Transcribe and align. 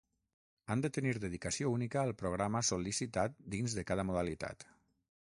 Han 0.75 0.79
de 0.85 0.89
tenir 0.95 1.11
dedicació 1.25 1.73
única 1.75 1.99
al 2.05 2.13
programa 2.21 2.63
sol·licitat 2.71 3.37
dins 3.57 3.77
de 3.81 3.85
cada 3.93 4.07
modalitat. 4.13 4.67